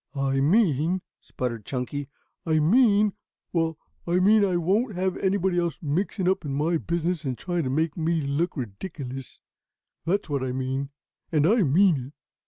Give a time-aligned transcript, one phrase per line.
[0.15, 2.09] "I mean," sputtered Chunky.
[2.43, 3.13] "I mean
[3.53, 3.77] Well,
[4.07, 7.65] I mean that I won't have anybody else mixing up in my business and trying
[7.65, 9.39] to make me look ridiculous.
[10.05, 10.89] That's what I mean,
[11.31, 12.13] and I mean it."